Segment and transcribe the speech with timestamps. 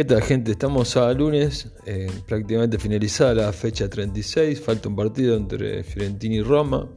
[0.00, 0.52] ¿Qué tal gente?
[0.52, 6.42] Estamos a lunes, eh, prácticamente finalizada la fecha 36, falta un partido entre Fiorentina y
[6.42, 6.88] Roma,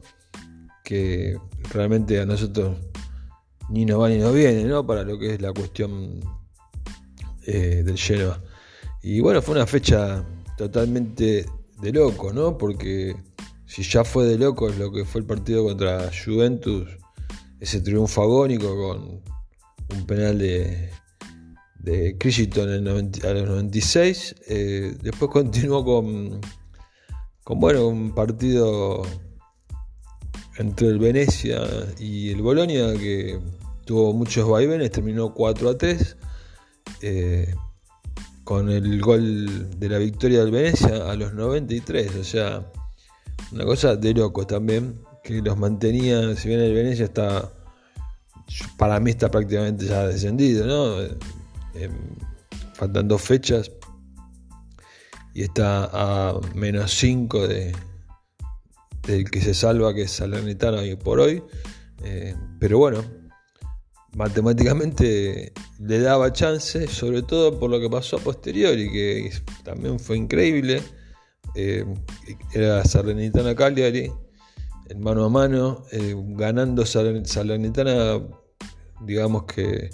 [0.82, 1.36] que
[1.70, 2.78] realmente a nosotros
[3.68, 4.86] ni nos va ni nos viene, ¿no?
[4.86, 6.18] Para lo que es la cuestión
[7.44, 8.42] eh, del Genoa.
[9.02, 10.24] Y bueno, fue una fecha
[10.56, 11.44] totalmente
[11.82, 12.56] de loco, ¿no?
[12.56, 13.14] Porque
[13.66, 16.88] si ya fue de loco lo que fue el partido contra Juventus,
[17.60, 19.20] ese triunfo agónico con
[19.94, 20.88] un penal de
[21.84, 24.34] de Crichton en a los 96.
[24.48, 26.40] Eh, después continuó con,
[27.44, 29.02] con bueno, un partido
[30.56, 31.62] entre el Venecia
[31.98, 33.38] y el Bolonia que
[33.84, 36.16] tuvo muchos vaivenes, terminó 4 a 3.
[37.02, 37.54] Eh,
[38.44, 42.70] con el gol de la victoria del Venecia a los 93, o sea,
[43.52, 47.50] una cosa de locos también, que los mantenía, si bien el Venecia está,
[48.76, 51.16] para mí está prácticamente ya descendido, ¿no?
[51.74, 51.92] Em,
[52.74, 53.70] faltan dos fechas
[55.34, 57.74] y está a menos 5 de,
[59.06, 61.42] del que se salva, que es Salernitana hoy por hoy.
[62.04, 63.04] Eh, pero bueno,
[64.16, 69.32] matemáticamente le daba chance, sobre todo por lo que pasó a posteriori, que
[69.64, 70.82] también fue increíble.
[71.56, 71.84] Eh,
[72.52, 74.12] era Salernitana Cagliari,
[74.88, 78.20] en mano a mano, eh, ganando Salernitana,
[79.00, 79.90] digamos que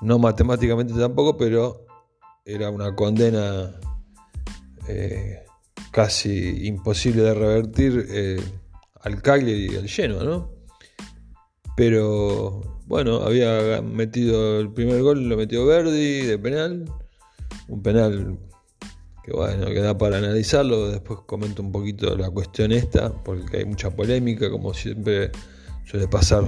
[0.00, 1.86] no matemáticamente tampoco, pero
[2.44, 3.70] era una condena
[4.88, 5.44] eh,
[5.90, 8.40] casi imposible de revertir eh,
[9.00, 10.50] al Cagliari y al Genoa, ¿no?
[11.76, 16.84] Pero bueno, había metido el primer gol, lo metió Verdi de penal,
[17.68, 18.38] un penal
[19.22, 23.64] que bueno, que da para analizarlo, después comento un poquito la cuestión esta, porque hay
[23.66, 25.30] mucha polémica, como siempre
[25.84, 26.44] suele pasar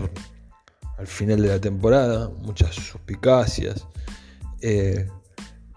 [1.01, 3.87] al final de la temporada, muchas suspicacias.
[4.61, 5.09] Eh,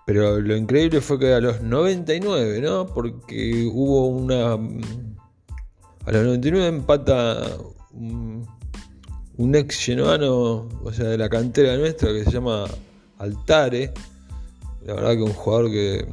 [0.06, 2.88] pero lo increíble fue que a los 99, ¿no?
[2.88, 4.54] Porque hubo una.
[4.54, 7.56] A los 99 empata
[7.94, 8.46] un,
[9.56, 12.66] ex genoano, o sea, de la cantera nuestra, que se llama
[13.18, 13.94] Altare.
[14.86, 16.06] La verdad que un jugador que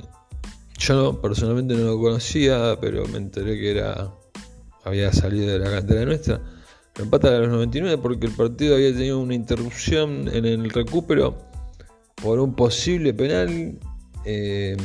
[0.79, 4.15] yo personalmente no lo conocía, pero me enteré que era
[4.85, 6.41] había salido de la cantera nuestra
[7.03, 11.37] empata a los 99 porque el partido había tenido una interrupción en el recupero
[12.15, 13.79] por un posible penal
[14.25, 14.77] eh,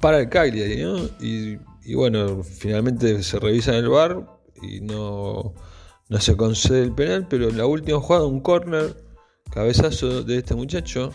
[0.00, 0.84] para el Cagliari,
[1.20, 4.26] Y, bueno, finalmente se revisa en el bar
[4.62, 5.54] y no,
[6.08, 8.94] no se concede el penal, pero en la última jugada un corner,
[9.50, 11.12] cabezazo de este muchacho,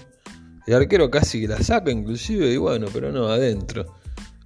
[0.66, 3.86] el arquero casi que la saca inclusive y bueno, pero no, adentro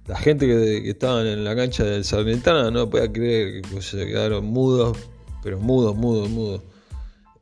[0.08, 4.06] la gente que, que estaban en la cancha del Salernitana no podía creer que se
[4.06, 4.96] quedaron mudos,
[5.42, 6.62] pero mudos, mudos, mudos.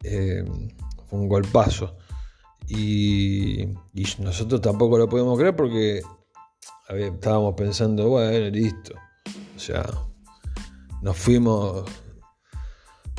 [0.02, 0.44] Eh,
[1.08, 1.96] fue un golpazo.
[2.68, 3.68] Y,
[4.18, 6.02] nosotros tampoco lo podemos creer porque
[6.88, 8.94] estábamos pensando, bueno, listo.
[9.54, 9.86] O sea,
[11.02, 11.84] nos fuimos,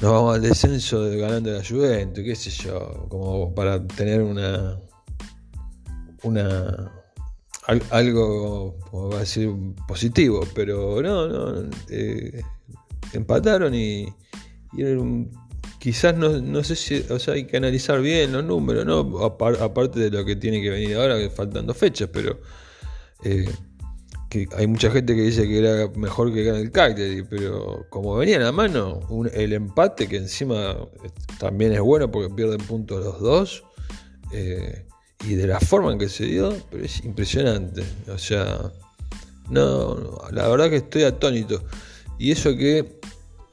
[0.01, 4.77] nos vamos al descenso de ganando la Juventus, qué sé yo, como para tener una,
[6.23, 6.91] una,
[7.89, 8.77] algo,
[9.11, 9.51] va a decir,
[9.87, 12.41] positivo, pero no, no, eh,
[13.13, 14.07] empataron y,
[15.79, 19.17] quizás no, sé si, o sea, hay que analizar bien los números, ¿no?
[19.19, 22.39] aparte de lo que tiene que venir ahora, faltando fechas, pero
[23.23, 23.49] eh,
[24.29, 28.15] que hay mucha gente que dice que era mejor que gane el Cagliari, pero como
[28.15, 29.01] venían a mano,
[29.33, 30.77] el empate que encima
[31.37, 33.63] también es bueno porque pierden puntos los dos.
[34.33, 34.86] Eh,
[35.25, 37.83] y de la forma en que se dio, pero es impresionante.
[38.07, 38.71] O sea,
[39.49, 41.63] no, la verdad que estoy atónito.
[42.17, 42.99] Y eso que,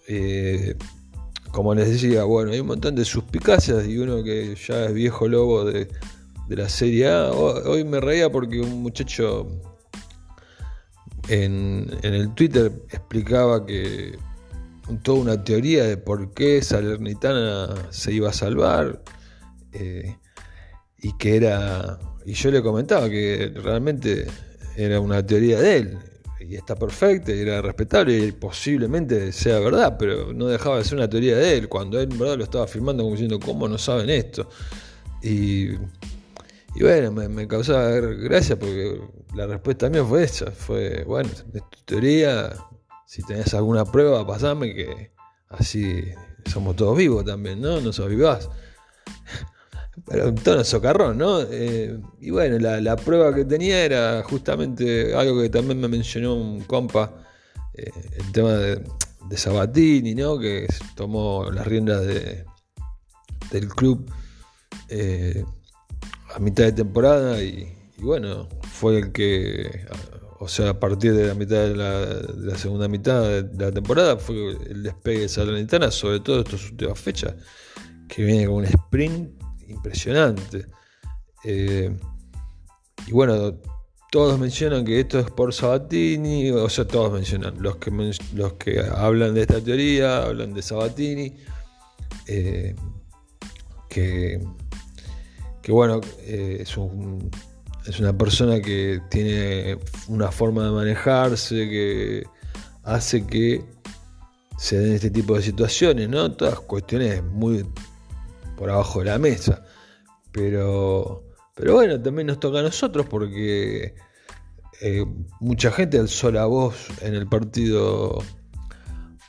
[0.09, 0.77] eh,
[1.53, 5.29] como les decía, bueno, hay un montón de suspicacias y uno que ya es viejo
[5.29, 5.89] lobo de,
[6.49, 7.31] la Serie A.
[7.33, 9.49] Hoy me reía porque un muchacho
[11.29, 14.19] en, el Twitter explicaba que
[15.03, 19.03] toda una teoría de por qué Salernitana se iba a salvar.
[19.73, 20.17] Eh,
[21.05, 24.27] y que era, y yo le comentaba que realmente
[24.75, 25.99] era una teoría de él,
[26.41, 30.97] y está perfecta, y era respetable, y posiblemente sea verdad, pero no dejaba de ser
[30.97, 34.09] una teoría de él, cuando él verdad lo estaba afirmando como diciendo, ¿cómo no saben
[34.09, 34.49] esto?
[35.23, 35.73] Y,
[36.75, 38.99] y bueno, me, causaba gracia porque
[39.35, 42.51] la respuesta mía fue esa, fue, bueno, es tu teoría,
[43.05, 45.11] si tenés alguna prueba, pasame que
[45.51, 46.03] así
[46.47, 47.83] somos todos vivos también, ¿no?
[47.83, 48.09] No sos
[50.07, 51.41] Pero un tono socarrón, ¿no?
[51.41, 56.61] Eh, y bueno, la, prueba que tenía era justamente algo que también me mencionó un
[56.63, 57.25] compa,
[57.73, 58.85] eh, el tema de,
[59.37, 60.39] Sabatini, ¿no?
[60.39, 62.45] Que tomó las riendas de,
[63.51, 64.09] del club
[64.91, 65.45] eh,
[66.35, 69.87] a mitad de temporada y, bueno, fue el que,
[70.39, 74.53] o sea, a partir de la mitad de la, segunda mitad de la temporada fue
[74.69, 77.35] el despegue de Salernitana, sobre todo estas últimas fechas,
[78.07, 80.67] que viene con un sprint impresionante.
[81.45, 81.95] Eh,
[83.07, 83.61] y bueno,
[84.11, 87.91] todos mencionan que esto es por Sabatini, o sea, todos mencionan, los que,
[88.35, 91.35] los que hablan de esta teoría, hablan de Sabatini,
[92.27, 92.75] eh,
[93.89, 94.41] que,
[95.63, 96.77] que, bueno, eh, es,
[97.87, 99.79] es una persona que tiene
[100.09, 102.25] una forma de manejarse, que
[102.85, 103.65] hace que
[104.57, 106.31] se den este tipo de situaciones, ¿no?
[106.33, 107.67] Todas cuestiones muy
[108.57, 109.65] por abajo de la mesa,
[110.33, 111.25] pero
[111.55, 113.95] pero bueno, también nos toca a nosotros porque
[114.81, 115.05] eh,
[115.41, 118.19] mucha gente alzó la voz en el partido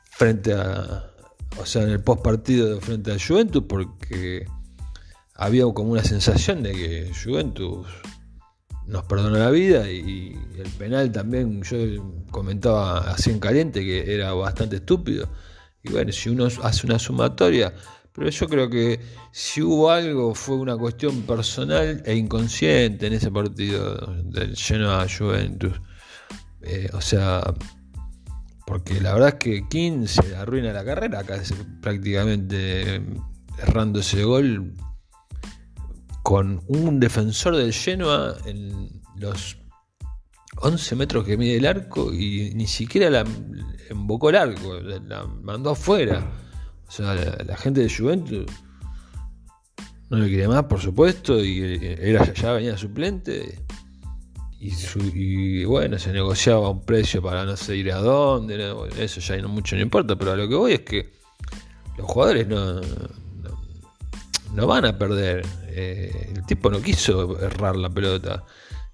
[0.10, 1.12] frente a,
[1.57, 4.48] o sea, en el post partido frente a Juventus porque
[5.36, 7.88] había como una sensación de que Juventus
[8.88, 11.77] nos perdonó la vida y el penal también, yo
[12.31, 15.30] comentaba así en caliente que era bastante estúpido.
[15.83, 17.74] Y bueno, si uno hace una sumatoria,
[18.16, 19.00] pero yo creo que
[19.32, 25.74] si hubo algo fue una cuestión personal e inconsciente en ese partido del Genoa Juventus.
[26.62, 27.44] Eh, o sea,
[28.66, 31.24] porque la verdad es que King se arruina la carrera
[31.82, 33.02] prácticamente
[33.62, 34.74] errando ese gol
[36.24, 39.58] con un defensor del Genoa en los
[40.58, 43.26] 11 metros que mide el arco y ni siquiera la
[43.90, 46.26] embocó el arco, la mandó afuera.
[46.88, 48.46] O sea, la, gente de Juventus
[50.10, 53.64] no le quería más, por supuesto, y era, ya venía suplente.
[54.60, 59.48] Y, bueno, se negociaba un precio para no sé ir a dónde, eso ya no
[59.48, 61.14] mucho no importa, pero a lo que voy es que
[61.98, 62.82] los jugadores no,
[64.54, 65.46] no, van a perder.
[65.68, 68.44] Eh, el tipo no quiso errar la pelota.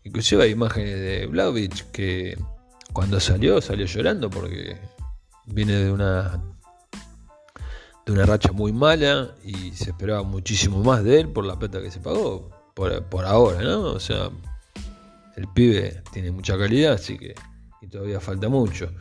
[0.04, 2.38] Inclusive hay imágenes de Vlaovic que
[2.92, 4.78] cuando salió, salió llorando porque
[5.46, 6.42] viene de una
[8.06, 11.82] de una racha muy mala y se esperaba muchísimo más de él por la plata
[11.82, 13.82] que se pagó, por, ahora, ¿no?
[13.92, 14.30] O sea,
[15.36, 17.36] el pibe tiene mucha calidad, así que
[17.82, 18.92] y todavía falta mucho.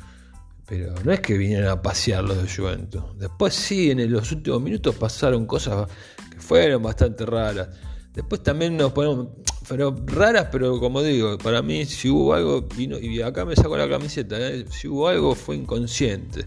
[0.66, 3.02] Pero no es que vinieran a pasear los de Juventus.
[3.18, 5.90] Después sí, en los últimos minutos pasaron cosas
[6.30, 7.68] que fueron bastante raras.
[8.14, 9.28] Después también nos ponemos,
[9.68, 13.88] pero raras, pero como digo, para mí si hubo algo, y, acá me saco la
[13.88, 14.64] camiseta, ¿eh?
[14.70, 16.46] si hubo algo fue inconsciente.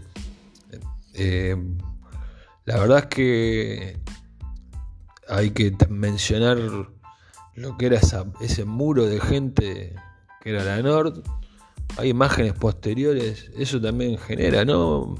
[1.14, 1.56] Eh,
[2.64, 4.00] la verdad es que
[5.28, 6.58] hay que mencionar
[7.54, 8.00] lo que era
[8.40, 9.94] ese muro de gente
[10.40, 11.22] que era la Nord.
[11.96, 15.14] Hay imágenes posteriores, eso también genera, ¿no?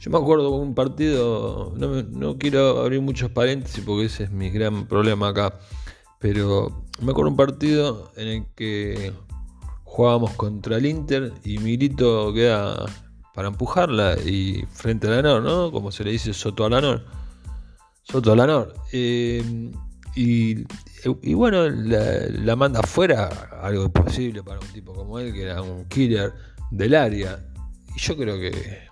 [0.00, 4.50] Yo me acuerdo un partido, no, no quiero abrir muchos paréntesis porque ese es mi
[4.50, 5.58] gran problema acá,
[6.18, 9.12] pero me acuerdo un partido en el que
[9.84, 12.86] jugábamos contra el Inter y Milito queda
[13.36, 15.70] para empujarla y frente a la ¿no?
[15.70, 17.02] Como se le dice Soto a la
[18.02, 19.70] Soto a la eh,
[20.14, 25.84] y, bueno, la, manda afuera, algo imposible para un tipo como él, que era un
[25.84, 26.32] killer
[26.70, 27.44] del área.
[27.94, 28.88] Y yo creo que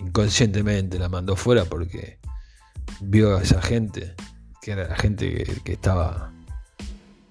[0.00, 2.18] inconscientemente la mandó fuera porque
[3.00, 4.14] vio a esa gente,
[4.60, 6.30] que era la gente que, estaba,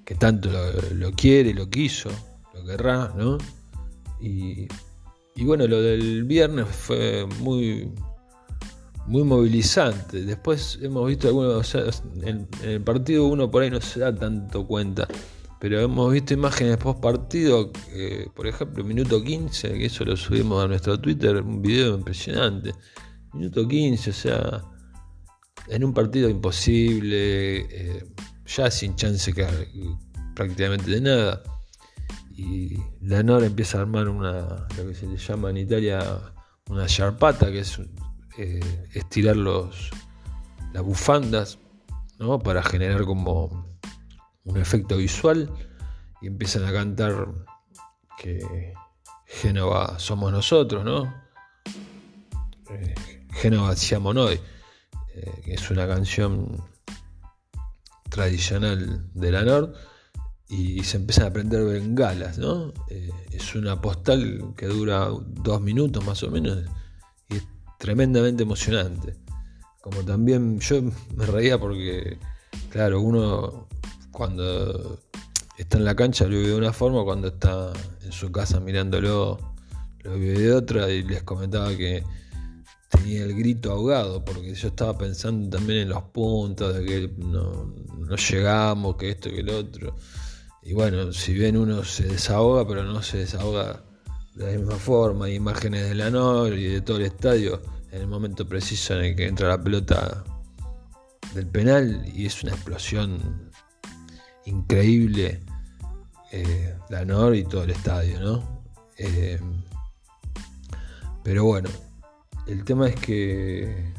[0.03, 0.49] que tanto
[0.95, 2.09] lo, quiere, lo quiso,
[2.55, 3.37] lo querrá, ¿no?
[4.19, 4.67] Y
[5.39, 7.93] y bueno, lo del viernes fue muy,
[9.07, 10.23] muy movilizante.
[10.23, 11.83] Después hemos visto algunos, o sea,
[12.23, 15.07] en, el partido uno por ahí no se da tanto cuenta,
[15.61, 17.71] pero hemos visto imágenes post partido,
[18.35, 22.73] por ejemplo, minuto 15, que eso lo subimos a nuestro Twitter, un video impresionante.
[23.33, 24.61] Minuto 15, o sea,
[25.69, 28.05] en un partido imposible, eh,
[28.45, 29.33] ya sin chance
[30.35, 31.43] prácticamente de nada
[32.39, 35.99] y la Nora empieza a armar una, lo que se le llama en Italia
[36.69, 37.81] una charpata, que es
[38.37, 39.89] eh, estirar los,
[40.71, 41.59] las bufandas
[42.17, 42.39] ¿no?
[42.39, 43.67] para generar como
[44.45, 45.51] un efecto visual
[46.21, 47.27] y empiezan a cantar
[48.17, 48.73] que
[49.25, 51.13] Génova somos nosotros, ¿no?
[52.69, 52.95] Eh,
[53.33, 54.39] Génova siamo noi,
[55.13, 56.63] eh, que es una canción
[58.09, 59.75] tradicional de la Nord
[60.49, 62.73] y, se empiezan a prender bengalas, ¿no?
[62.89, 66.57] Eh, es una postal que dura dos minutos más o menos
[67.29, 69.15] y es tremendamente emocionante.
[69.81, 70.81] Como también yo
[71.15, 72.17] me reía porque,
[72.71, 73.67] claro, uno
[74.11, 74.99] cuando
[75.57, 77.71] está en la cancha lo vive de una forma, cuando está
[78.03, 79.37] en su casa mirándolo
[80.03, 82.03] lo vive de otra y les comentaba que
[82.89, 87.73] tenía el grito ahogado porque yo estaba pensando también en los puntos de que no,
[87.97, 89.95] no llegamos, que esto, que el otro.
[90.61, 93.83] Y bueno, si bien uno se desahoga, pero no se desahoga
[94.35, 97.61] de la misma forma, hay imágenes de la NOR y de todo el estadio
[97.91, 100.23] en el momento preciso en el que entra la pelota
[101.33, 103.51] del penal y es una explosión
[104.45, 105.41] increíble
[106.31, 108.63] eh, la NOR y todo el estadio, ¿no?
[108.97, 109.39] Eh,
[111.23, 111.69] pero bueno,
[112.47, 113.93] el tema es que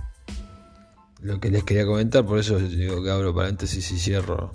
[1.20, 4.52] lo que les quería comentar, por eso digo que abro paréntesis y cierro,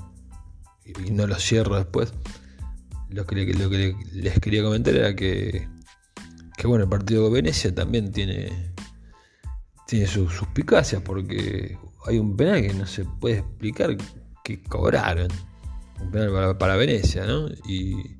[0.85, 2.13] y no lo cierro después,
[3.09, 5.67] lo que, lo que les quería comentar era que,
[6.57, 8.73] que bueno, el partido de Venecia también tiene,
[9.87, 13.95] tiene sus suspicacias, porque hay un penal que no se puede explicar
[14.43, 15.29] que cobraron,
[16.01, 17.47] un penal para, para Venecia, ¿no?
[17.67, 18.17] Y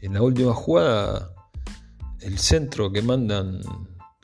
[0.00, 1.34] en la última jugada,
[2.20, 3.60] el centro que mandan,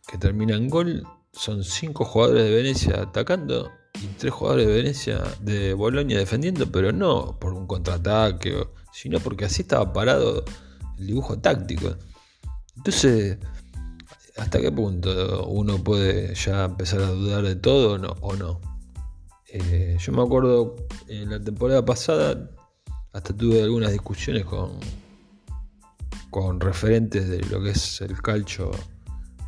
[0.07, 3.71] que termina en gol, son cinco jugadores de Venecia atacando
[4.03, 9.45] y tres jugadores de Venecia de Bolonia defendiendo, pero no por un contraataque, sino porque
[9.45, 10.45] así estaba parado
[10.99, 11.97] el dibujo táctico.
[12.77, 13.39] Entonces,
[14.37, 18.61] ¿hasta qué punto uno puede ya empezar a dudar de todo o no?
[19.49, 20.77] Eh, yo me acuerdo
[21.09, 22.51] en la temporada pasada,
[23.13, 24.73] hasta tuve algunas discusiones con,
[26.31, 28.71] con referentes de lo que es el calcio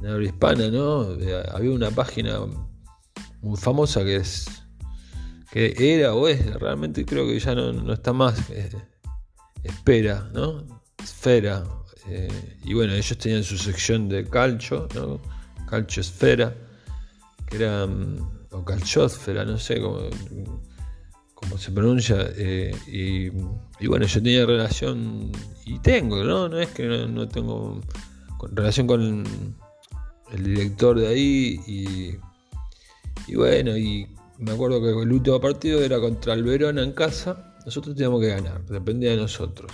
[0.00, 1.14] en habla hispana, ¿no?
[1.14, 2.40] Eh, había una página
[3.42, 4.46] muy famosa que es
[5.50, 8.70] que era o es, realmente creo que ya no, está más, eh,
[9.62, 10.62] espera, ¿no?
[11.02, 11.64] Esfera.
[12.06, 15.20] Eh, y bueno, ellos tenían su sección de calcio, ¿no?
[15.66, 16.54] Calcio esfera,
[17.46, 20.00] que era, mm, o calciosfera, no sé cómo,
[21.34, 22.30] cómo se pronuncia.
[22.86, 23.30] y,
[23.86, 25.32] bueno, yo tenía relación,
[25.64, 26.48] y tengo, ¿no?
[26.48, 27.80] No es que no tengo
[28.52, 29.24] relación con
[30.32, 32.27] el director de ahí y,
[33.26, 34.08] y bueno, y
[34.38, 38.28] me acuerdo que el último partido era contra el Verona en casa, nosotros teníamos que
[38.28, 39.70] ganar, dependía de nosotros.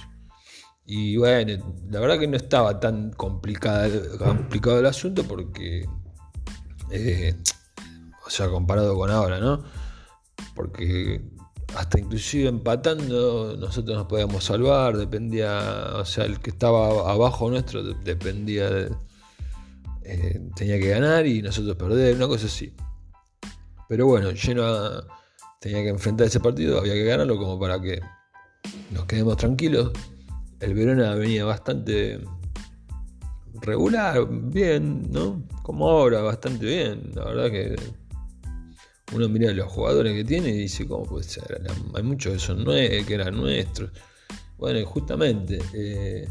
[0.86, 3.86] Y bueno, la verdad que no estaba tan complicado
[4.80, 5.88] el asunto porque,
[6.90, 7.34] eh,
[8.26, 9.64] o sea, comparado con ahora, ¿no?
[10.54, 11.22] Porque
[11.74, 17.82] hasta inclusive empatando nosotros nos podíamos salvar, dependía, o sea, el que estaba abajo nuestro
[17.82, 18.90] dependía de
[20.04, 22.74] eh, tenía que ganar y nosotros perder, una cosa así.
[23.88, 24.64] Pero bueno, lleno
[25.60, 28.00] tenía que enfrentar ese partido, había que ganarlo como para que
[28.90, 29.92] nos quedemos tranquilos.
[30.60, 32.20] El Verona venía bastante
[33.60, 35.42] regular, bien, ¿no?
[35.62, 37.10] Como ahora, bastante bien.
[37.14, 37.76] La verdad que
[39.12, 41.60] uno mira los jugadores que tiene y dice, ¿cómo puede ser?
[41.94, 43.90] Hay muchos que son nueve, que eran nuestros.
[44.58, 46.28] Bueno, justamente eh,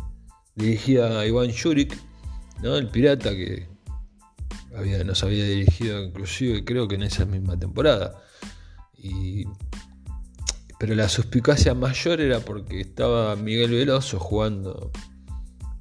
[0.55, 1.97] dirigía a Iván Yurik,
[2.61, 2.75] ¿no?
[2.75, 3.72] El pirata que
[5.05, 8.21] nos había dirigido inclusive creo que en esa misma temporada.
[10.79, 14.91] pero la suspicacia mayor era porque estaba Miguel Veloso jugando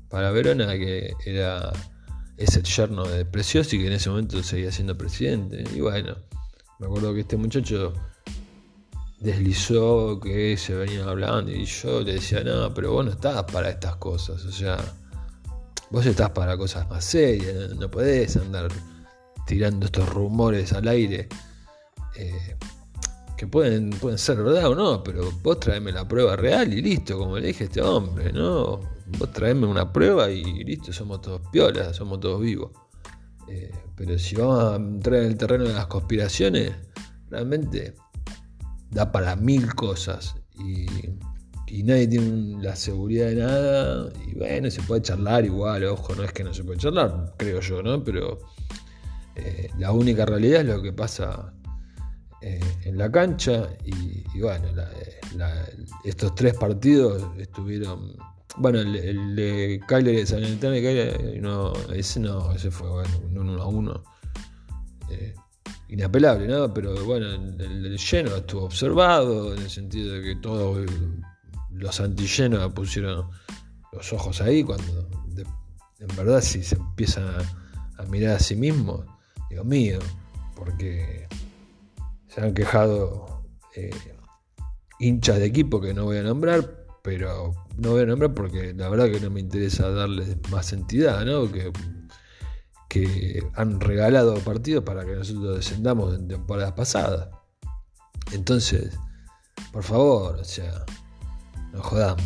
[0.08, 1.72] para Verona, que era
[2.37, 5.64] es el yerno de Preciosi, que en ese momento seguía siendo presidente.
[5.75, 6.16] Y bueno,
[6.78, 7.92] me acuerdo que este muchacho
[9.20, 13.70] deslizó que se venía hablando y yo le decía, no, pero vos no estás para
[13.70, 14.76] estas cosas, o sea,
[15.92, 18.68] Vos estás para cosas más serias, no podés andar
[19.46, 21.28] tirando estos rumores al aire.
[22.16, 22.56] Eh,
[23.37, 27.18] que pueden, pueden ser verdad o no, pero vos traeme la prueba real y listo,
[27.18, 28.80] como le dije a este hombre, ¿no?
[29.18, 32.70] Vos traeme una prueba y listo, somos todos piolas, somos todos vivos.
[33.49, 36.72] Eh, pero si vamos a entrar en el terreno de las conspiraciones,
[37.28, 37.94] realmente
[38.90, 40.37] da para mil cosas.
[40.58, 40.87] Y
[41.73, 44.12] y nadie tiene la seguridad de nada.
[44.26, 47.61] Y bueno, se puede charlar igual, ojo, no es que no se puede charlar, creo
[47.61, 48.05] yo, ¿no?
[48.05, 48.41] Pero
[49.37, 51.55] eh, la única realidad es lo que pasa
[52.43, 53.71] eh, en la cancha.
[53.87, 54.69] Y, bueno,
[56.05, 58.19] estos tres partidos estuvieron.
[58.59, 60.43] Bueno, el, de Kyler de San
[61.41, 64.05] no, ese no, ese fue un 1 a 1.
[65.11, 65.35] Eh,
[65.88, 66.73] inapelable, ¿no?
[66.75, 70.85] Pero bueno, el, el, lleno estuvo observado en el sentido de que todo
[71.75, 73.31] los antigenos pusieron
[73.93, 75.09] los ojos ahí, cuando
[75.99, 77.25] en verdad si se empiezan
[77.99, 79.07] a, mirar a sí mismos,
[79.49, 80.00] digo mío,
[80.57, 81.29] porque
[82.26, 83.45] se han quejado
[83.76, 83.91] eh,
[84.99, 88.88] hinchas de equipo que no voy a nombrar, pero no voy a nombrar porque la
[88.88, 91.50] verdad que no me interesa darles más entidad, ¿no?
[91.50, 91.73] Que,
[92.88, 97.29] que han regalado partidos para que nosotros descendamos en temporadas pasadas.
[98.33, 98.99] Entonces,
[99.73, 100.85] por favor, o sea,
[101.73, 102.23] no jodamos.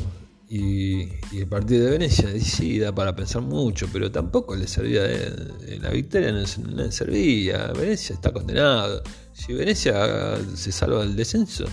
[0.49, 5.79] Y, el partido de Venecia sí da para pensar mucho, pero tampoco le servía de,
[5.81, 7.73] la victoria, no, le servía.
[7.73, 9.03] Venecia está condenado.
[9.33, 11.65] Si Venecia se salva del descenso,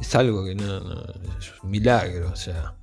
[0.00, 0.78] es algo que no,
[1.38, 2.74] es un milagro, o sea,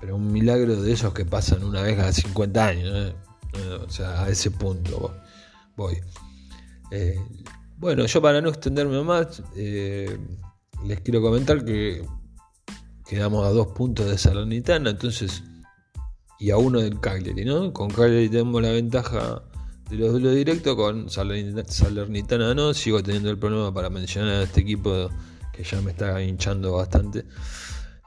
[0.00, 3.14] pero un milagro de esos que pasan una vez cada 50 años, ¿eh?
[3.86, 5.14] o sea, a ese punto
[5.76, 5.98] voy.
[6.90, 7.18] Eh,
[7.78, 10.18] bueno, yo para no extenderme más, eh,
[10.84, 12.04] les quiero comentar que
[13.12, 15.42] quedamos a dos puntos de Salernitana, entonces,
[16.38, 17.70] y a uno del Cagliari, ¿no?
[17.70, 19.42] Con Cagliari tenemos la ventaja
[19.90, 24.62] de los duelos directos, con Salernitana no, sigo teniendo el problema para mencionar a este
[24.62, 25.10] equipo
[25.52, 27.26] que ya me está hinchando bastante.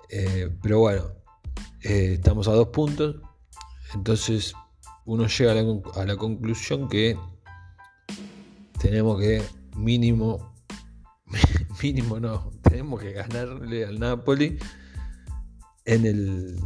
[0.09, 1.03] Eh, pero bueno,
[1.83, 3.17] eh, estamos a dos puntos,
[3.93, 4.55] entonces
[5.05, 7.15] uno llega a la conclusión que
[8.81, 9.43] tenemos que
[9.75, 10.55] mínimo,
[11.83, 14.57] mínimo no, tenemos que ganarle al Napoli
[15.85, 16.59] en el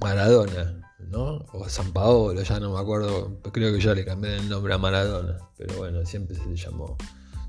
[0.00, 1.44] Maradona, ¿no?
[1.52, 4.78] O San Paolo, ya no me acuerdo, creo que ya le cambié el nombre a
[4.78, 6.96] Maradona, pero bueno, siempre se le llamó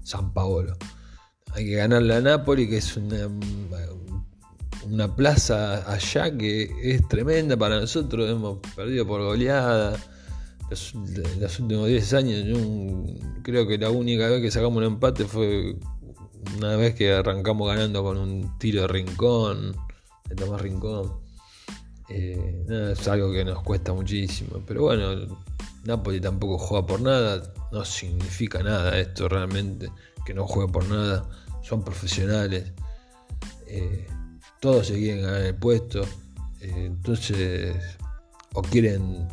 [0.03, 0.75] San Paolo.
[1.53, 3.27] Hay que ganarle a Napoli, que es una,
[4.85, 9.97] una plaza allá que es tremenda para nosotros, hemos perdido por goleada
[10.69, 10.95] los,
[11.39, 12.57] los últimos 10 años,
[13.43, 15.75] creo que la única vez que sacamos un empate fue
[16.57, 19.75] una vez que arrancamos ganando con un tiro de rincón,
[20.31, 21.19] de Tomás Rincón.
[22.09, 24.63] Eh, es algo que nos cuesta muchísimo.
[24.65, 25.39] Pero bueno,
[25.83, 27.53] Napoli tampoco juega por nada.
[27.71, 29.91] No significa nada esto realmente,
[30.25, 31.29] que no juegue por nada.
[31.61, 32.71] Son profesionales.
[33.67, 34.07] Eh,
[34.59, 36.01] todos se quieren ganar el puesto.
[36.61, 37.75] Eh, entonces,
[38.53, 39.27] o quieren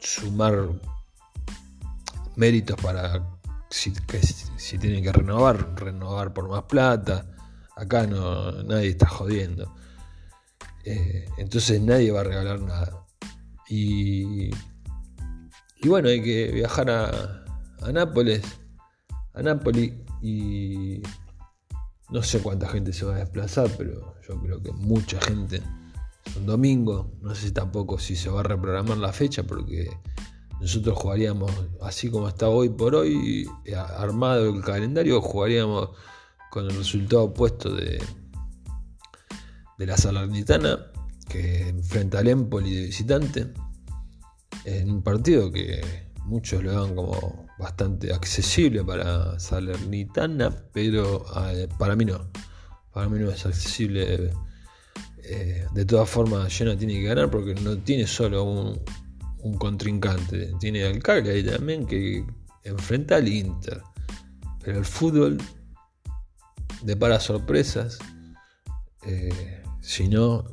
[0.00, 0.68] sumar
[2.36, 3.24] méritos para
[3.70, 3.92] si,
[4.56, 7.26] si tienen que renovar, renovar por más plata.
[7.76, 9.74] Acá no, nadie está jodiendo.
[10.84, 13.06] Eh, entonces nadie va a regalar nada.
[13.68, 14.50] Y,
[15.84, 17.44] bueno, hay que viajar a,
[17.82, 18.42] a Nápoles,
[19.32, 21.02] a Nápoles y
[22.10, 25.62] no sé cuánta gente se va a desplazar, pero yo creo que mucha gente
[26.36, 27.12] un domingo.
[27.20, 29.90] No sé tampoco si se va a reprogramar la fecha porque
[30.60, 31.50] nosotros jugaríamos
[31.82, 35.90] así como está hoy por hoy, eh, armado el calendario, jugaríamos
[36.50, 38.02] con el resultado opuesto de,
[39.78, 40.92] de la Salernitana,
[41.28, 43.52] que enfrenta al Empoli de visitante,
[44.64, 45.80] en un partido que
[46.24, 52.30] muchos lo dan como bastante accesible para Salernitana, pero eh, para mí no.
[52.92, 54.32] Para mí no es accesible
[55.26, 58.78] eh, de todas formas, Genoa tiene que ganar porque no tiene solo un,
[59.58, 62.24] contrincante, tiene al Cagliari también que
[62.62, 63.82] enfrenta al Inter.
[64.62, 65.38] Pero el fútbol
[66.82, 67.98] depara sorpresas.
[69.06, 70.44] Eh, si no,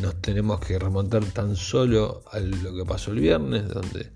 [0.00, 4.10] nos tenemos que remontar tan solo a lo que pasó el viernes, donde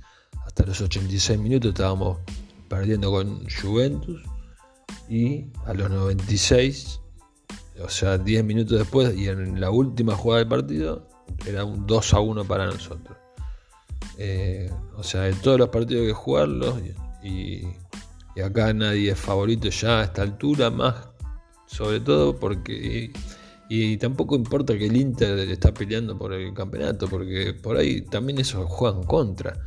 [0.47, 2.19] hasta los 86 minutos estábamos
[2.67, 4.23] perdiendo con Juventus
[5.09, 7.01] y a los 96
[7.85, 11.07] o sea, 10 minutos después y en la última jugada del partido
[11.47, 13.17] era un 2 a 1 para nosotros.
[14.17, 16.75] Eh, o sea, de todos los partidos que jugarlos
[17.23, 17.65] y,
[18.43, 20.95] acá nadie es favorito ya a esta altura, más
[21.67, 23.13] sobre todo porque...
[23.69, 28.39] Y, tampoco importa que el Inter está peleando por el campeonato, porque por ahí también
[28.39, 29.63] eso juegan contra.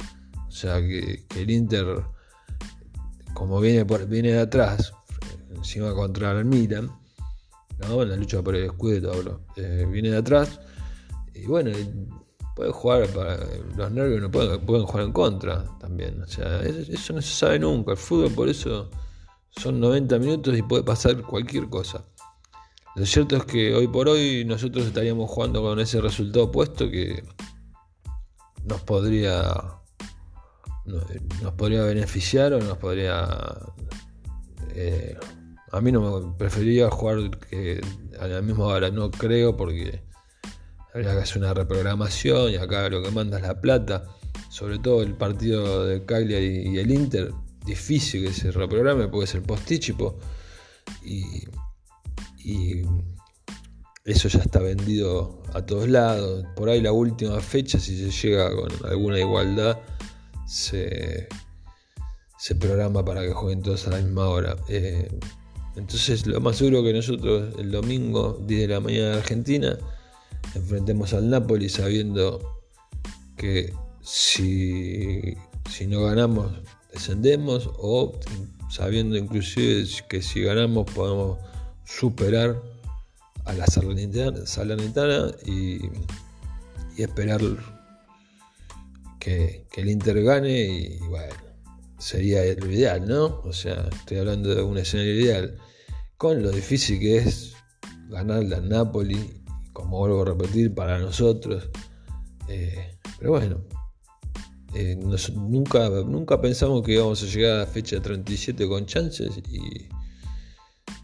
[0.47, 2.03] O sea, que, el Inter,
[3.33, 4.93] como viene, por, viene de atrás,
[5.55, 6.91] encima contra el Milan,
[7.79, 10.59] en la lucha por el escudo, eh, viene de atrás
[11.33, 11.71] y bueno,
[12.55, 13.39] puede jugar para
[13.75, 16.21] los nervios, no pueden, pueden jugar en contra también.
[16.21, 17.91] O sea, eso, no se sabe nunca.
[17.91, 18.89] El fútbol por eso
[19.49, 22.05] son 90 minutos y puede pasar cualquier cosa.
[22.95, 27.23] Lo cierto es que hoy por hoy nosotros estaríamos jugando con ese resultado puesto que
[28.65, 29.80] nos podría
[30.86, 33.27] nos podría beneficiar o nos podría
[34.75, 35.15] eh,
[35.71, 37.82] a mí no me preferiría jugar que
[38.19, 40.04] a la misma hora, no creo, porque
[40.93, 44.04] habría que hacer una reprogramación y acá lo que manda es la plata.
[44.49, 47.32] Sobre todo el partido de Cagliari y el Inter,
[47.65, 50.19] difícil que se reprograme, puede ser postíchipo.
[51.06, 51.45] Y,
[52.43, 52.82] y
[54.06, 56.45] eso ya está vendido a todos lados.
[56.56, 59.80] Por ahí la última fecha, si se llega con alguna igualdad,
[60.47, 61.27] se,
[62.38, 64.56] se programa para que jueguen todos a la misma hora.
[64.67, 65.10] Eh,
[65.75, 69.77] entonces lo más seguro que nosotros el domingo 10 de la mañana de Argentina
[70.54, 72.62] enfrentemos al Napoli sabiendo
[73.38, 75.38] que si,
[75.69, 76.51] si no ganamos
[76.91, 78.19] descendemos o
[78.69, 81.38] sabiendo inclusive que si ganamos podemos
[81.99, 82.62] superar
[83.45, 85.80] a la Salernitana, y,
[86.97, 87.41] esperar
[89.19, 91.51] que, el Inter gane y bueno
[92.01, 93.41] sería lo ideal, ¿no?
[93.43, 95.58] O sea, estoy hablando de un escenario ideal.
[96.17, 97.54] con lo difícil que es
[98.10, 99.41] ganarle a Napoli,
[99.73, 101.69] como vuelvo a repetir, para nosotros.
[102.47, 103.63] Eh, pero bueno,
[104.75, 109.88] eh, nunca, nunca pensamos que íbamos a llegar a la fecha 37 con chances y,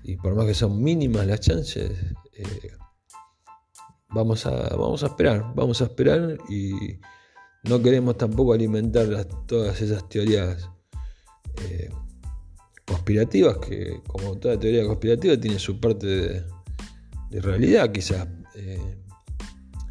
[0.08, 1.92] y por más que son mínimas las chances,
[2.34, 2.72] eh,
[4.10, 7.00] vamos, a, vamos a esperar, vamos a esperar y
[7.64, 10.70] no queremos tampoco alimentar todas esas teorías
[12.86, 18.28] conspirativas, que como toda teoría conspirativa tiene su parte de, realidad quizás.
[18.56, 18.98] Eh,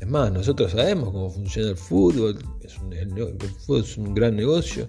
[0.01, 2.39] es más, nosotros sabemos cómo funciona el fútbol,
[2.83, 4.89] un, el, fútbol es un gran negocio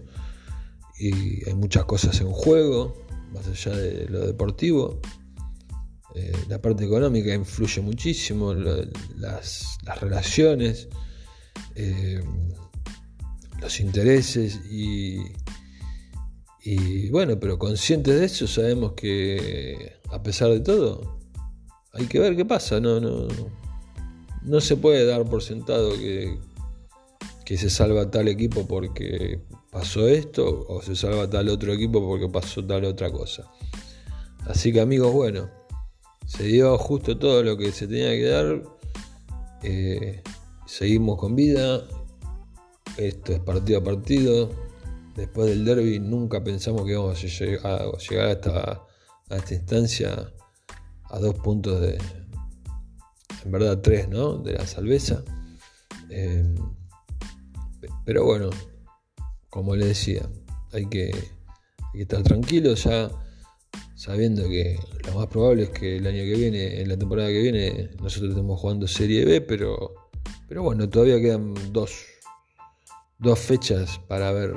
[0.98, 3.07] y hay muchas cosas en juego,
[3.38, 5.00] más allá de lo deportivo.
[6.16, 10.88] Eh, la parte económica influye muchísimo, las, relaciones,
[11.76, 12.22] eh,
[13.62, 15.20] los intereses y
[16.70, 21.18] y bueno, pero conscientes de eso sabemos que a pesar de todo,
[21.94, 22.82] hay que ver qué pasa.
[22.82, 23.30] No, no,
[24.42, 26.38] no se puede dar por sentado que,
[27.46, 29.40] que se salva tal equipo porque
[29.78, 33.44] pasó esto o se salva tal otro equipo porque pasó tal otra cosa.
[34.48, 35.52] Así que amigos, bueno,
[36.26, 38.64] se dio justo todo lo que se tenía que dar.
[39.62, 40.24] Eh,
[40.66, 41.84] seguimos con vida.
[42.98, 44.50] Esto es partido a partido
[45.16, 48.84] después del derby nunca pensamos que íbamos a llegar, hasta,
[49.30, 50.34] a esta instancia
[51.10, 52.00] a dos puntos de,
[53.46, 54.38] en verdad tres, ¿no?
[54.38, 55.24] De la salveza.
[56.10, 56.56] Eh,
[58.06, 58.50] pero bueno,
[59.50, 60.30] como le decía,
[60.72, 61.12] hay que,
[61.94, 63.10] estar tranquilos ya
[63.96, 67.42] sabiendo que lo más probable es que el año que viene, en la temporada que
[67.42, 70.12] viene, nosotros estemos jugando Serie B, pero,
[70.48, 72.06] pero bueno, todavía quedan dos,
[73.18, 74.54] dos fechas para ver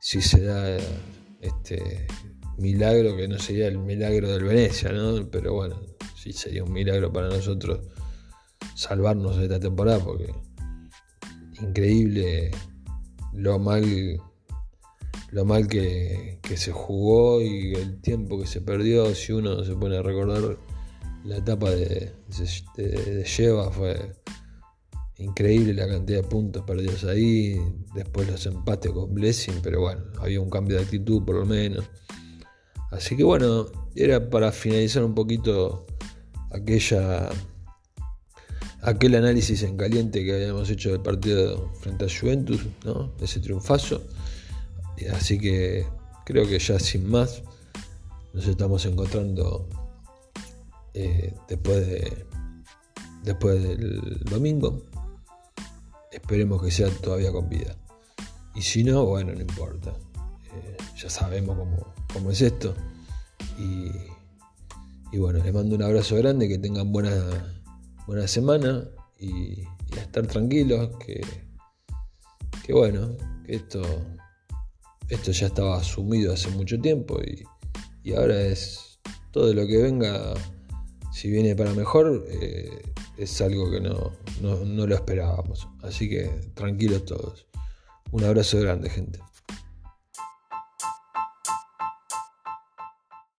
[0.00, 0.78] si se da
[1.40, 2.06] este
[2.58, 5.28] milagro, que no sería el milagro del Venecia, ¿no?
[5.30, 5.80] Pero bueno,
[6.16, 7.80] sí sería un milagro para nosotros
[8.74, 10.32] salvarnos de esta temporada, porque
[11.60, 12.52] increíble
[13.32, 14.20] lo mal
[15.30, 19.98] lo mal que, se jugó y el tiempo que se perdió, si uno se pone
[19.98, 20.56] a recordar
[21.24, 22.14] la etapa de,
[22.76, 24.14] de, de Lleva fue
[25.18, 27.60] Increíble la cantidad de puntos perdidos ahí.
[27.92, 31.84] Después los empates con Blessing, pero bueno, había un cambio de actitud por lo menos.
[32.92, 35.86] Así que bueno, era para finalizar un poquito
[36.52, 37.30] aquella
[38.82, 42.60] aquel análisis en caliente que habíamos hecho del partido frente a Juventus,
[43.20, 44.02] ese triunfazo.
[45.12, 45.86] Así que
[46.24, 47.42] creo que ya sin más
[48.32, 49.68] nos estamos encontrando
[50.94, 52.26] eh, después, de,
[53.24, 54.82] después del domingo
[56.10, 57.76] Esperemos que sea todavía con vida.
[58.54, 59.94] Y si no, bueno, no importa.
[60.54, 61.56] Eh, ya sabemos
[62.12, 62.74] cómo, es esto.
[63.58, 67.57] Y, bueno, les mando un abrazo grande, que tengan buena,
[68.08, 68.88] buena semana
[69.20, 71.20] y, a estar tranquilos, que,
[72.64, 73.82] que bueno, que esto,
[75.10, 77.44] esto ya estaba asumido hace mucho tiempo y,
[78.02, 78.98] y ahora es
[79.30, 80.32] todo lo que venga,
[81.12, 82.82] si viene para mejor, eh,
[83.18, 85.68] es algo que no, no, no lo esperábamos.
[85.82, 87.46] Así que tranquilos todos.
[88.10, 89.20] Un abrazo grande, gente.